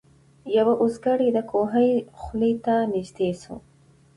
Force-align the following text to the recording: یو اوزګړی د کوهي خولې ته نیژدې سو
یو 0.57 0.69
اوزګړی 0.81 1.29
د 1.33 1.39
کوهي 1.51 1.89
خولې 2.19 2.53
ته 2.65 2.75
نیژدې 2.93 3.29
سو 3.41 3.55